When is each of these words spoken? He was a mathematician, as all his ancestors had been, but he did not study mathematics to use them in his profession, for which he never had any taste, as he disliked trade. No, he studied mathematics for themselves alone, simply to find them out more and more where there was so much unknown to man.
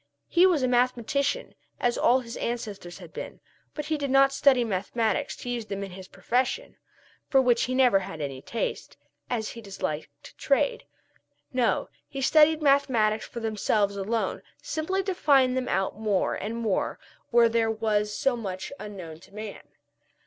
He 0.27 0.47
was 0.47 0.63
a 0.63 0.67
mathematician, 0.67 1.53
as 1.79 1.95
all 1.95 2.21
his 2.21 2.35
ancestors 2.37 2.97
had 2.97 3.13
been, 3.13 3.39
but 3.75 3.85
he 3.85 3.99
did 3.99 4.09
not 4.09 4.33
study 4.33 4.63
mathematics 4.63 5.35
to 5.35 5.49
use 5.51 5.67
them 5.67 5.83
in 5.83 5.91
his 5.91 6.07
profession, 6.07 6.75
for 7.29 7.39
which 7.39 7.65
he 7.65 7.75
never 7.75 7.99
had 7.99 8.19
any 8.19 8.41
taste, 8.41 8.97
as 9.29 9.49
he 9.49 9.61
disliked 9.61 10.35
trade. 10.39 10.85
No, 11.53 11.87
he 12.09 12.19
studied 12.19 12.63
mathematics 12.63 13.27
for 13.27 13.41
themselves 13.41 13.95
alone, 13.95 14.41
simply 14.59 15.03
to 15.03 15.13
find 15.13 15.55
them 15.55 15.67
out 15.69 15.99
more 15.99 16.33
and 16.33 16.55
more 16.57 16.97
where 17.29 17.47
there 17.47 17.69
was 17.69 18.11
so 18.11 18.35
much 18.35 18.73
unknown 18.79 19.19
to 19.19 19.35
man. 19.35 19.61